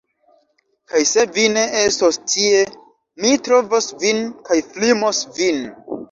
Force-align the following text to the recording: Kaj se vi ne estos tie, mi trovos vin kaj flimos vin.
Kaj 0.91 0.99
se 1.09 1.25
vi 1.33 1.43
ne 1.57 1.65
estos 1.81 2.17
tie, 2.31 2.61
mi 3.25 3.33
trovos 3.47 3.89
vin 4.05 4.23
kaj 4.49 4.57
flimos 4.71 5.21
vin. 5.37 5.61